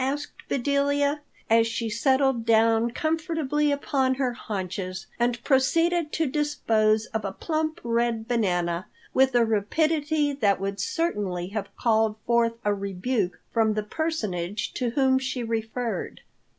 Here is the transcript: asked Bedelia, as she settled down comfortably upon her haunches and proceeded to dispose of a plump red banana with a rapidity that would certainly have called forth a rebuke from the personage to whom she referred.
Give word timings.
asked 0.03 0.33
Bedelia, 0.49 1.21
as 1.47 1.67
she 1.67 1.87
settled 1.87 2.43
down 2.43 2.89
comfortably 2.89 3.71
upon 3.71 4.15
her 4.15 4.33
haunches 4.33 5.05
and 5.19 5.43
proceeded 5.43 6.11
to 6.13 6.25
dispose 6.25 7.05
of 7.13 7.23
a 7.23 7.31
plump 7.31 7.79
red 7.83 8.27
banana 8.27 8.87
with 9.13 9.35
a 9.35 9.45
rapidity 9.45 10.33
that 10.33 10.59
would 10.59 10.79
certainly 10.79 11.49
have 11.49 11.69
called 11.77 12.15
forth 12.25 12.53
a 12.65 12.73
rebuke 12.73 13.39
from 13.53 13.75
the 13.75 13.83
personage 13.83 14.73
to 14.73 14.89
whom 14.89 15.19
she 15.19 15.43
referred. 15.43 16.21